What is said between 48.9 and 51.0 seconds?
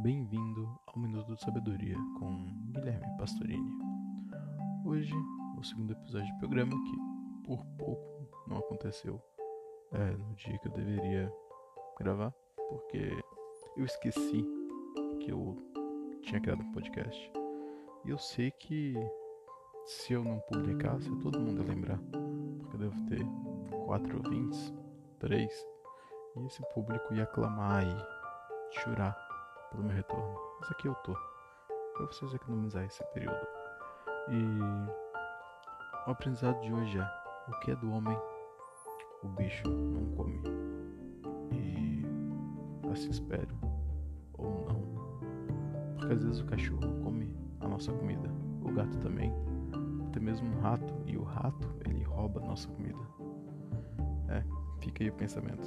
também, até mesmo um rato,